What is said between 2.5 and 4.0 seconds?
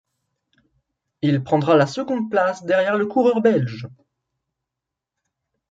derrière le coureur belge.